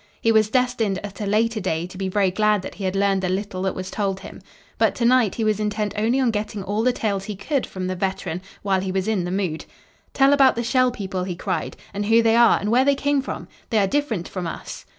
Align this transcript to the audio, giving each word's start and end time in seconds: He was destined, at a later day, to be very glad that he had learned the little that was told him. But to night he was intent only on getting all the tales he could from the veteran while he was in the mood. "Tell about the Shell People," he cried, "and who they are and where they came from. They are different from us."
He 0.19 0.31
was 0.31 0.49
destined, 0.49 0.97
at 1.05 1.21
a 1.21 1.27
later 1.27 1.59
day, 1.59 1.85
to 1.85 1.95
be 1.95 2.09
very 2.09 2.31
glad 2.31 2.63
that 2.63 2.73
he 2.73 2.85
had 2.85 2.95
learned 2.95 3.21
the 3.21 3.29
little 3.29 3.61
that 3.61 3.75
was 3.75 3.91
told 3.91 4.19
him. 4.21 4.41
But 4.79 4.95
to 4.95 5.05
night 5.05 5.35
he 5.35 5.43
was 5.43 5.59
intent 5.59 5.93
only 5.95 6.19
on 6.19 6.31
getting 6.31 6.63
all 6.63 6.81
the 6.81 6.91
tales 6.91 7.25
he 7.25 7.35
could 7.35 7.67
from 7.67 7.85
the 7.85 7.93
veteran 7.95 8.41
while 8.63 8.81
he 8.81 8.91
was 8.91 9.07
in 9.07 9.25
the 9.25 9.29
mood. 9.29 9.65
"Tell 10.15 10.33
about 10.33 10.55
the 10.55 10.63
Shell 10.63 10.89
People," 10.89 11.23
he 11.25 11.35
cried, 11.35 11.77
"and 11.93 12.07
who 12.07 12.23
they 12.23 12.35
are 12.35 12.57
and 12.59 12.71
where 12.71 12.83
they 12.83 12.95
came 12.95 13.21
from. 13.21 13.47
They 13.69 13.77
are 13.77 13.85
different 13.85 14.27
from 14.27 14.47
us." 14.47 14.87